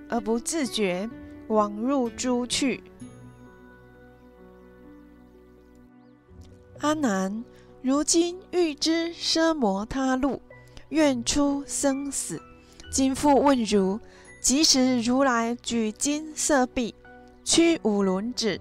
[0.09, 1.11] 而不自觉。
[1.49, 2.83] 往入诸去。
[6.83, 7.45] 阿难，
[7.81, 10.43] 如今欲知奢摩他路，
[10.89, 12.43] 愿出生死。
[12.91, 14.01] 今复问如：
[14.43, 16.93] 即时如来举金色臂，
[17.45, 18.61] 屈五轮指，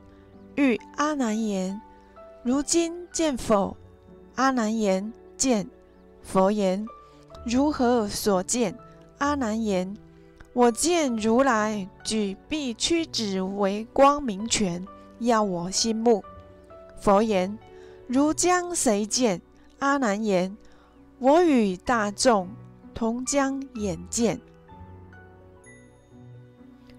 [0.54, 1.82] 欲阿难言：
[2.44, 3.76] 如今见否？
[4.36, 5.68] 阿难言：见。
[6.22, 6.86] 佛言：
[7.44, 8.78] 如何所见？
[9.18, 9.98] 阿难言。
[10.54, 14.86] 我见如来举臂屈指为光明拳，
[15.18, 16.24] 耀我心目。
[17.00, 17.58] 佛言：
[18.13, 19.41] 如将谁见？
[19.80, 20.58] 阿难言：
[21.17, 22.50] 我与大众
[22.93, 24.38] 同将眼见。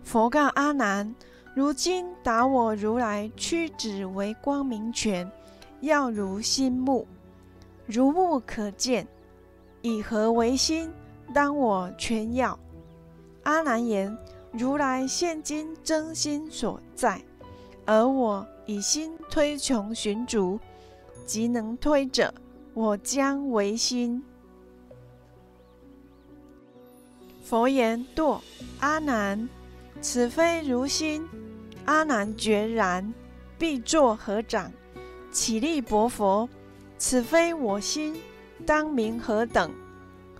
[0.02, 1.14] 佛告阿难：
[1.54, 5.30] 如今打我如来屈指为光明拳，
[5.82, 7.06] 耀如心目，
[7.84, 9.06] 如目可见，
[9.82, 10.90] 以何为心？
[11.34, 12.58] 当我全耀。
[13.42, 14.16] 阿难言
[14.50, 17.22] ：“如来现今真心所在，
[17.84, 20.58] 而我以心推穷寻逐，
[21.32, 22.34] 即能推者，
[22.74, 24.22] 我将为心。”
[27.42, 28.38] 佛言：“堕
[28.80, 29.48] 阿难，
[30.02, 31.26] 此非如心。”
[31.86, 33.14] 阿难决然，
[33.56, 34.70] 必作合掌，
[35.30, 36.46] 起立薄佛
[36.98, 38.14] ：“此非我心，
[38.66, 39.72] 当名何等？”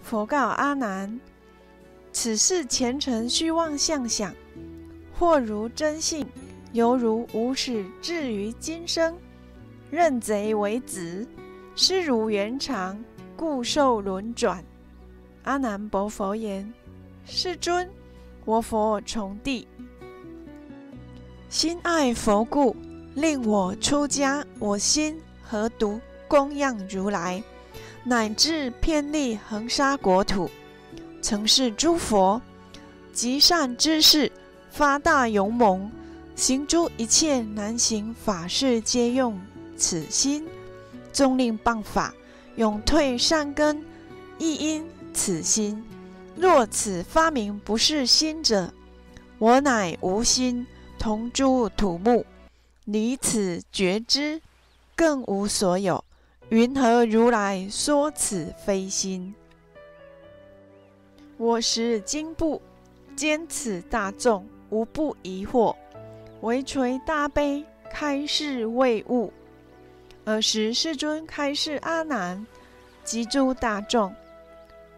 [0.04, 1.18] 佛告阿难。
[2.12, 4.34] 此事前尘虚妄相想，
[5.18, 6.26] 或如真性，
[6.74, 9.16] 犹如无始至于今生，
[9.92, 11.28] 认贼为子，
[11.76, 12.98] 失如圆长，
[13.36, 14.64] 故受轮转。
[15.42, 16.72] 阿难薄佛言
[17.26, 17.86] ：“世尊，
[18.46, 19.68] 我佛从地，
[21.50, 22.74] 心爱佛故，
[23.14, 24.42] 令我出家。
[24.58, 27.42] 我心何独供养如来，
[28.02, 30.48] 乃至遍历恒沙国土。”
[31.20, 32.40] 曾是诸佛
[33.12, 34.32] 极善之事，
[34.70, 35.92] 发大勇猛，
[36.34, 39.38] 行诸一切难行法事，皆用
[39.82, 40.46] 此心。
[41.12, 42.14] 终令谤法，
[42.54, 43.84] 永退善根，
[44.38, 45.84] 亦因此心。
[46.36, 48.72] 若此发明不是心者，
[49.38, 50.64] 我乃无心，
[51.00, 52.24] 同诸土木，
[52.84, 54.40] 离此觉知，
[54.94, 56.02] 更无所有。
[56.48, 59.34] 云何如来说此非心？
[61.36, 62.62] 我时经部
[63.16, 65.74] 兼此大众，无不疑惑，
[66.40, 69.30] 唯垂大悲开示未悟。
[70.24, 72.46] 尔时世尊开示阿难
[73.02, 74.14] 及诸大众，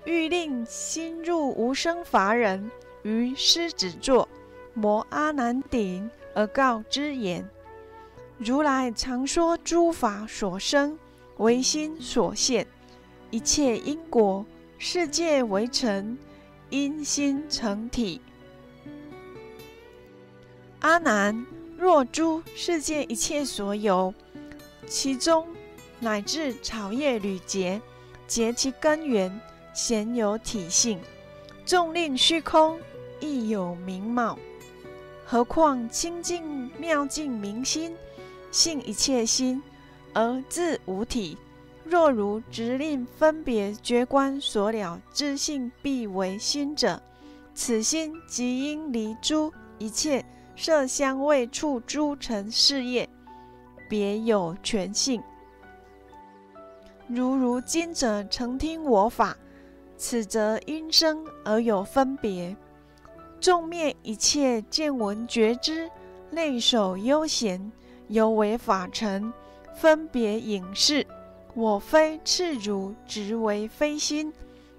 [0.04, 2.70] 欲令心入无生法忍
[3.04, 4.28] 于狮子座
[4.74, 7.48] 摩阿难顶而告之言：
[8.36, 10.98] 如来常说诸法所生
[11.38, 12.66] 唯心所现，
[13.30, 14.44] 一切因果
[14.76, 16.18] 世界为成
[16.68, 18.20] 因心成体。
[20.80, 21.46] 阿难，
[21.78, 24.12] 若诸世界一切所有。
[24.86, 25.46] 其中
[26.00, 27.80] 乃至草叶缕节，
[28.26, 29.40] 结其根源，
[29.72, 30.98] 鲜有体性；
[31.64, 32.78] 纵令虚空，
[33.20, 34.38] 亦有名貌。
[35.24, 37.96] 何况清净妙净明心，
[38.50, 39.62] 性一切心，
[40.12, 41.38] 而自无体。
[41.84, 47.02] 若如直令分别觉观所了知性，必为心者，
[47.54, 50.24] 此心即应离诸一切
[50.56, 53.08] 色香味触诸尘事业。
[53.94, 55.22] 别有权性，
[57.06, 59.36] 如如今者曾听我法，
[59.96, 62.56] 此则因生而有分别。
[63.38, 65.88] 众灭一切见闻觉知，
[66.32, 67.70] 内守悠闲，
[68.08, 69.32] 犹为法尘，
[69.76, 71.06] 分别影视。
[71.54, 74.32] 我非赤如，直为非心，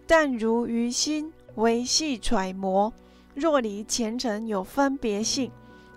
[0.06, 2.92] 但如于心为细揣摩。
[3.34, 5.50] 若离前尘有分别性，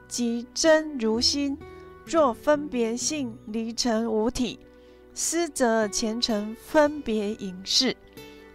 [0.06, 1.58] 即真如心。
[2.08, 4.58] 若分别性离尘无体，
[5.12, 7.94] 思则前尘分别影视，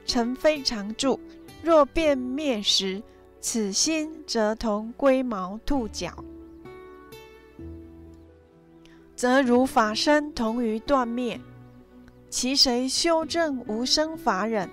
[0.08, 1.20] 尘非常住。
[1.62, 3.04] 若变灭时，
[3.40, 6.12] 此心则同龟毛兔角，
[9.16, 11.40] 则如法身同于断灭。
[12.32, 14.68] 其谁修正无生法忍？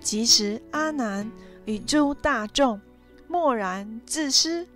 [0.00, 1.30] 即时阿难
[1.64, 2.80] 与诸大众
[3.28, 4.66] 默然自思。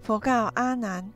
[0.00, 1.12] 佛告阿难。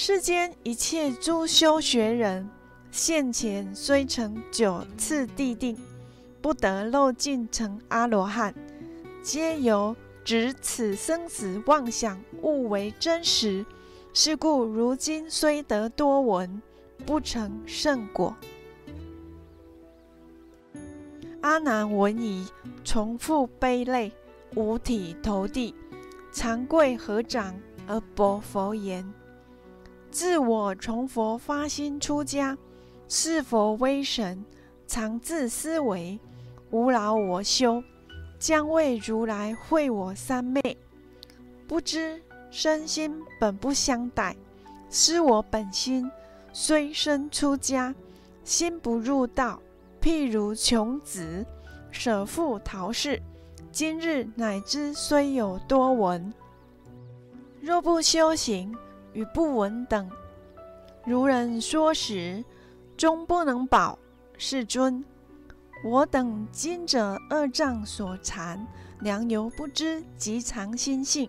[0.00, 2.48] 世间一切诸修学人，
[2.92, 5.76] 现前虽成九次地定，
[6.40, 8.54] 不得漏尽成阿罗汉，
[9.24, 13.66] 皆由执此生死妄想误为真实。
[14.14, 16.62] 是故如今虽得多闻，
[17.04, 18.36] 不成圣果。
[21.40, 22.46] 阿难闻已，
[22.84, 24.12] 重复悲泪，
[24.54, 25.74] 五体投地，
[26.30, 27.52] 长跪合掌
[27.88, 29.04] 而薄佛言。
[30.18, 32.58] 自我从佛发心出家，
[33.06, 34.44] 是佛威神，
[34.84, 36.18] 常自思维，
[36.72, 37.80] 无劳我修，
[38.36, 40.76] 将为如来会我三昧。
[41.68, 44.36] 不知身心本不相待，
[44.90, 46.10] 失我本心，
[46.52, 47.94] 虽身出家，
[48.42, 49.62] 心不入道。
[50.02, 51.46] 譬如穷子
[51.92, 53.22] 舍父逃世，
[53.70, 56.34] 今日乃知虽有多闻，
[57.60, 58.76] 若不修行。
[59.12, 60.10] 与不闻等，
[61.04, 62.44] 如人说时，
[62.96, 63.98] 终不能保。
[64.36, 65.04] 世尊，
[65.84, 68.64] 我等今者恶障所缠，
[69.00, 71.28] 良由不知，极藏心性，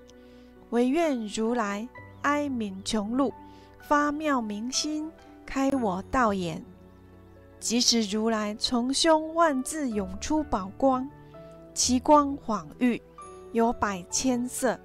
[0.69, 1.89] 唯愿如来
[2.21, 3.33] 哀悯穷路，
[3.79, 5.11] 发妙明心，
[5.45, 6.63] 开我道眼。
[7.59, 11.09] 即使如来从胸万字涌出宝光，
[11.73, 13.01] 其光晃喻，
[13.51, 14.79] 有百千色。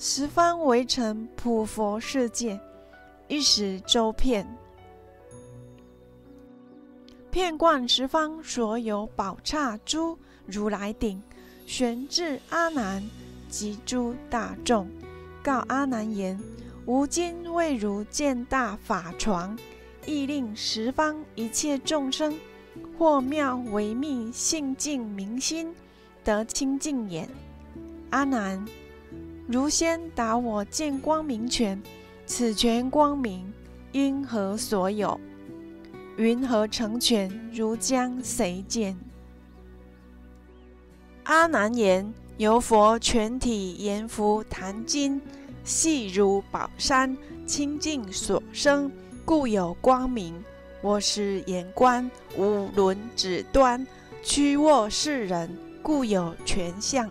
[0.00, 2.60] 十方围城普佛世界，
[3.26, 4.46] 一时周遍，
[7.32, 11.20] 遍贯十方所有宝刹诸如来顶，
[11.66, 13.02] 悬至阿难
[13.48, 14.88] 及诸大众，
[15.42, 16.38] 告阿难言：
[16.86, 19.58] 吾今为汝见大法床，
[20.06, 22.38] 亦令十方一切众生，
[22.96, 25.74] 或妙为密性净明心，
[26.22, 27.28] 得清净眼。
[28.10, 28.64] 阿难。
[29.50, 31.82] 如先达我见光明权，
[32.26, 33.50] 此权光明
[33.92, 35.18] 因何所有？
[36.18, 37.30] 云何成全？
[37.50, 38.94] 如将谁见？
[41.22, 45.18] 阿难言：由佛全体阎浮檀金，
[45.64, 48.92] 细如宝山，清净所生，
[49.24, 50.44] 故有光明。
[50.82, 53.86] 我是眼观五轮指端，
[54.22, 57.10] 屈卧世人，故有全相。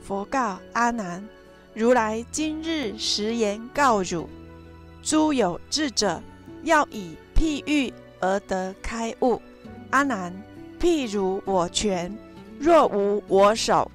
[0.00, 1.22] 佛告阿难。
[1.74, 4.28] 如来今日实言告汝：
[5.02, 6.22] 诸有智者，
[6.62, 9.42] 要以譬喻而得开悟。
[9.90, 10.32] 阿难，
[10.78, 12.16] 譬如我拳，
[12.60, 13.90] 若无我手，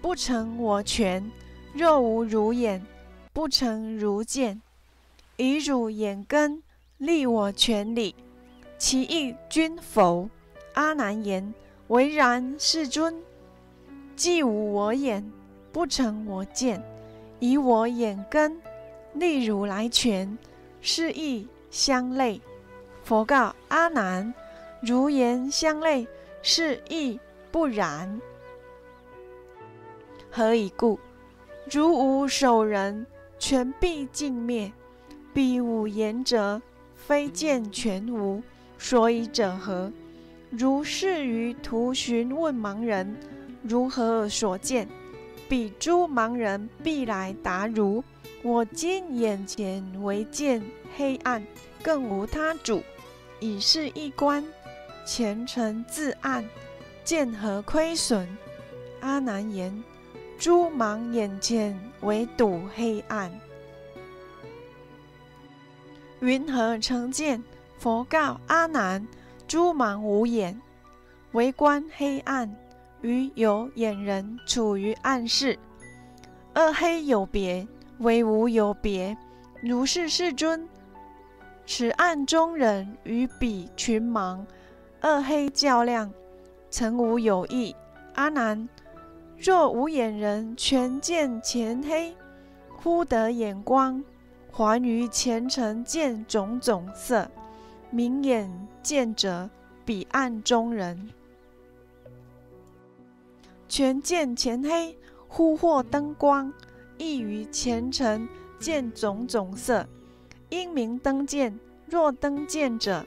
[0.00, 1.22] 不成我拳；
[1.72, 2.84] 若无汝眼，
[3.32, 4.60] 不成汝见。
[5.36, 6.60] 以汝眼根
[6.98, 8.16] 立我拳里，
[8.78, 10.28] 其意均否？
[10.74, 11.54] 阿难言：
[11.86, 13.14] 唯然，世尊。
[14.16, 15.24] 既无我眼。
[15.72, 16.82] 不成我见，
[17.40, 18.60] 以我眼根，
[19.14, 20.36] 立如来权，
[20.80, 22.40] 是亦相类。
[23.02, 24.32] 佛告阿难：
[24.82, 26.06] 如言相类，
[26.42, 27.18] 是亦
[27.50, 28.20] 不然。
[30.30, 31.00] 何以故？
[31.70, 33.06] 如无守人，
[33.38, 34.70] 权必尽灭；
[35.32, 36.60] 必无言者，
[36.94, 38.42] 非见全无。
[38.78, 39.90] 所以者何？
[40.50, 43.16] 如是于途寻问盲人，
[43.62, 44.86] 如何所见？
[45.52, 48.02] 彼诸盲人必来答如：
[48.42, 50.64] 我今眼前唯见
[50.96, 51.46] 黑暗，
[51.82, 52.82] 更无他主，
[53.38, 54.42] 已是一观。
[55.04, 56.42] 前尘自暗，
[57.04, 58.26] 见何亏损？
[59.02, 59.84] 阿难言。
[60.38, 63.30] 诸盲眼前唯睹黑暗，
[66.20, 67.44] 云何成见？
[67.76, 69.06] 佛告阿难：
[69.46, 70.58] 诸盲无眼，
[71.32, 72.56] 唯观黑暗。
[73.02, 75.58] 与有眼人处于暗室，
[76.54, 77.66] 二黑有别，
[77.98, 79.16] 唯无有别。
[79.60, 80.68] 如是世尊，
[81.66, 84.44] 此暗中人与彼群盲，
[85.00, 86.12] 二黑较量，
[86.70, 87.74] 曾无有异。
[88.14, 88.68] 阿难。
[89.36, 92.14] 若无眼人全见前黑，
[92.68, 94.04] 忽得眼光，
[94.52, 97.28] 还于前尘见种种色，
[97.90, 99.50] 明眼见者，
[99.84, 101.10] 彼暗中人。
[103.72, 104.94] 全见前黑，
[105.28, 106.52] 忽获灯光，
[106.98, 109.88] 亦于前尘见种种色。
[110.50, 113.02] 因明灯见，若灯见者，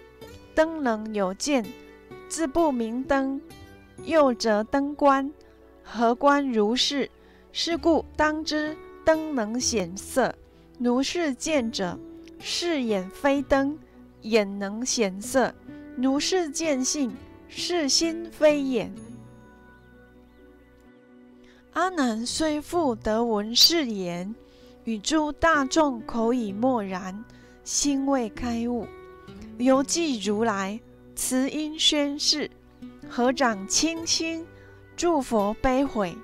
[0.55, 1.63] 灯能有见；
[2.27, 3.39] 自不明灯，
[4.05, 5.31] 又则灯观。
[5.83, 7.11] 何观如是？
[7.51, 10.33] 是故当知灯能显色。
[10.79, 11.95] 如是见者，
[12.39, 13.77] 是眼非灯，
[14.23, 15.53] 眼能显色。
[15.95, 17.15] 如是见性，
[17.47, 18.91] 是心非眼。
[21.75, 24.33] 阿难虽复得闻是言，
[24.85, 27.25] 与诸大众口已默然，
[27.65, 28.87] 心未开悟。
[29.57, 30.79] 犹记如来
[31.17, 32.49] 慈音宣示，
[33.09, 34.45] 合掌倾心。
[34.95, 36.15] 诸佛悲悔。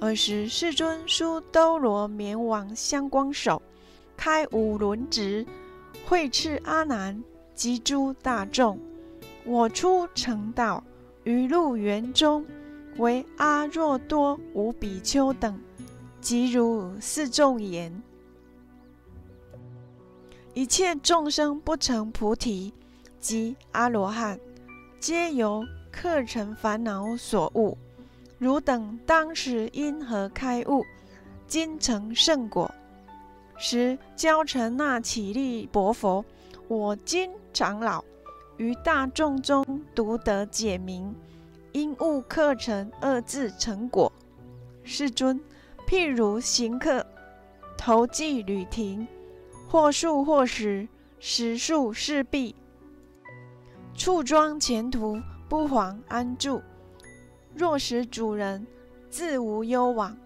[0.00, 3.60] 尔时世尊书兜罗绵王相光手，
[4.16, 5.46] 开五轮值，
[6.06, 7.22] 会斥阿难
[7.54, 8.80] 及诸大众：
[9.44, 10.82] 我出成道
[11.24, 12.46] 于路园中，
[13.00, 15.58] 为阿若多无比丘等，
[16.20, 18.02] 即如四众言：
[20.52, 22.74] 一切众生不成菩提，
[23.18, 24.38] 即阿罗汉，
[25.00, 27.78] 皆由客尘烦恼所误。
[28.38, 30.84] 汝等当时因何开悟？
[31.46, 32.70] 今成圣果。
[33.56, 36.22] 时教成那起立薄佛，
[36.68, 38.04] 我今长老
[38.58, 41.14] 于大众中独得解明，
[41.72, 44.12] 因悟课程二字成果。
[44.82, 45.40] 世尊，
[45.86, 47.06] 譬如行客
[47.76, 49.06] 投寄旅亭，
[49.68, 52.54] 或数或时，时数势必，
[53.94, 56.60] 处庄前途，不妨安住。
[57.54, 58.66] 若使主人
[59.08, 60.16] 自无忧往，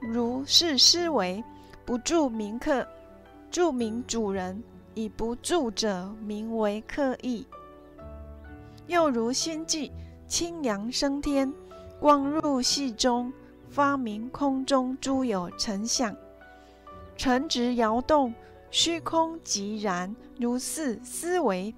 [0.00, 1.42] 如是思维，
[1.84, 2.86] 不住名客，
[3.50, 4.62] 著名主人
[4.94, 7.46] 以不住者，名为客意。
[8.86, 9.90] 又如心际，
[10.28, 11.52] 清扬升天，
[12.00, 13.32] 光入隙中，
[13.70, 16.14] 发明空中诸有成相，
[17.16, 18.34] 尘直摇动，
[18.70, 20.14] 虚空即然。
[20.38, 21.74] 如是思维，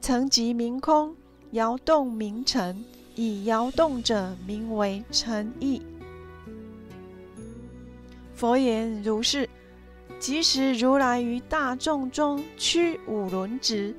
[0.00, 1.14] 曾即明空，
[1.52, 2.84] 摇动明尘。
[3.18, 5.80] 以摇动者名为诚意。
[8.34, 9.48] 佛言如是。
[10.18, 13.94] 即时如来于大众中屈五轮直，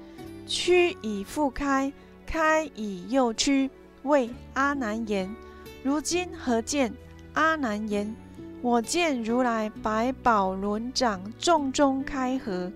[0.47, 1.91] 屈以复开，
[2.27, 3.71] 开以右屈，
[4.03, 5.33] 为阿难言：
[5.81, 6.93] 如今何见？
[7.33, 8.13] 阿难言：
[8.61, 12.69] 我见如来百宝轮掌众中开合。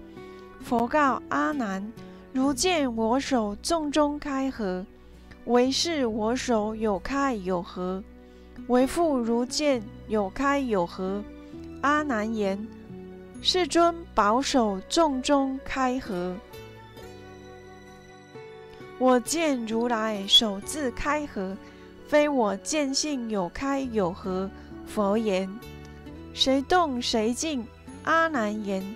[0.61, 1.91] 佛告阿难：
[2.31, 4.85] 如见我手众中开合。
[5.45, 8.01] 唯是我手有开有合，
[8.67, 11.21] 为复如见有开有合。
[11.81, 12.67] 阿难言：
[13.41, 16.37] 世尊保守众中开合。
[19.01, 21.57] 我见如来手自开合，
[22.07, 24.47] 非我见性有开有合。
[24.85, 25.49] 佛言：
[26.35, 27.65] 谁动谁静？
[28.03, 28.95] 阿难言：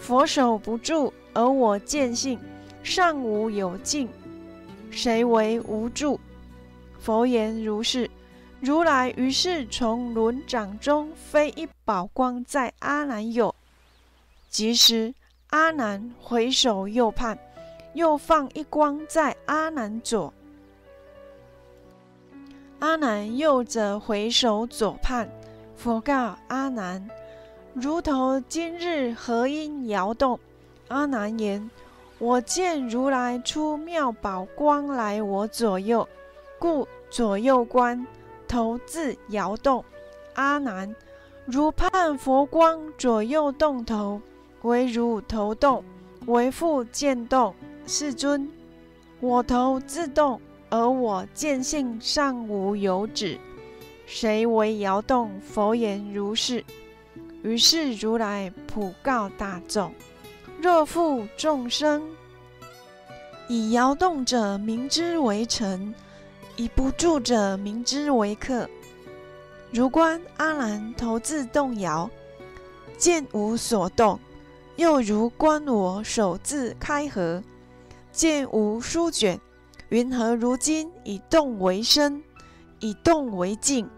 [0.00, 2.36] 佛手不住，而我见性
[2.82, 4.08] 尚无有静。
[4.90, 6.18] 谁为无助？
[6.98, 8.10] 佛言如是。
[8.58, 13.54] 如来于是从轮掌中飞一宝光在阿难有，
[14.50, 15.14] 即时
[15.50, 17.38] 阿难回首右盼，
[17.96, 20.30] 又放一光在阿难左。
[22.78, 25.26] 阿难又则回首左盼，
[25.74, 27.08] 佛告阿难：
[27.72, 30.38] 如头今日何因摇动？
[30.88, 31.70] 阿难言：
[32.18, 36.06] 我见如来出妙宝光来我左右，
[36.58, 38.06] 故左右观，
[38.46, 39.82] 头自摇动。
[40.34, 40.94] 阿难，
[41.46, 44.20] 如盼佛光左右动头，
[44.60, 45.82] 唯如头动，
[46.26, 47.54] 为复见动。
[47.86, 48.50] 世尊，
[49.20, 53.38] 我头自动，而我见性尚无有止，
[54.06, 55.30] 谁为摇动？
[55.40, 56.64] 佛言如是。
[57.42, 59.94] 于是如来普告大众：
[60.60, 62.02] 若复众生
[63.46, 65.94] 以摇动者，名之为尘；
[66.56, 68.68] 以不住者，名之为客。
[69.70, 72.10] 如观阿难头自动摇，
[72.98, 74.18] 见无所动；
[74.74, 77.40] 又如观我手自开合，
[78.16, 79.38] 见无书卷。
[79.90, 82.22] 云何如今以动为身，
[82.80, 83.88] 以动为静，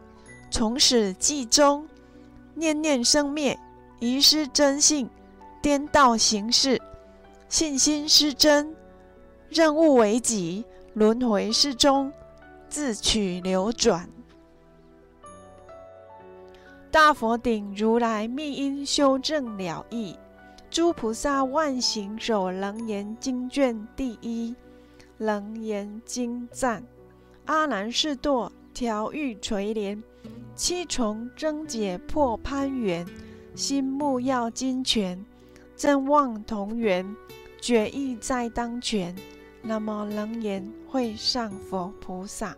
[0.50, 1.86] 从始至终？
[2.54, 3.56] 念念生灭，
[4.00, 5.08] 遗失真性，
[5.62, 6.82] 颠倒形式，
[7.48, 8.74] 信心失真，
[9.48, 10.64] 任务为己，
[10.94, 12.12] 轮回失终，
[12.68, 14.10] 自取流转。
[16.90, 20.18] 大佛顶如来密因修正了义，
[20.70, 24.54] 诸菩萨万行首楞严经卷第一，
[25.16, 26.84] 楞严经赞，
[27.46, 30.02] 阿难是堕调御垂帘。
[30.54, 33.06] 七重增解破攀缘，
[33.54, 35.24] 心目要金泉，
[35.74, 37.16] 正望同源，
[37.60, 39.16] 决意在当权。
[39.62, 42.54] 那么楞严会上佛菩萨，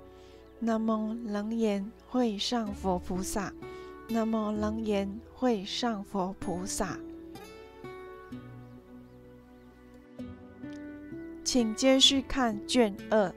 [0.59, 3.53] 那么楞严会上佛菩萨，
[4.09, 6.99] 那么楞严会上佛菩萨。
[11.43, 13.33] 请继续看卷二。